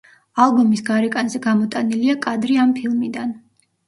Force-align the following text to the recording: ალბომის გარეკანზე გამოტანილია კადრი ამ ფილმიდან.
ალბომის 0.43 0.79
გარეკანზე 0.85 1.41
გამოტანილია 1.43 2.15
კადრი 2.23 2.57
ამ 2.65 2.73
ფილმიდან. 2.79 3.37